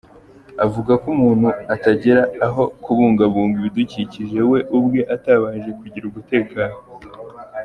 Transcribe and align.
Avuga 0.65 0.91
ko 1.01 1.07
umuntu 1.15 1.47
atagera 1.75 2.21
aho 2.47 2.63
kubungabunga 2.83 3.55
ibidukikije 3.61 4.39
we 4.51 4.59
ubwe 4.77 4.99
atabanje 5.15 5.69
kugira 5.79 6.05
umutekano. 6.07 6.77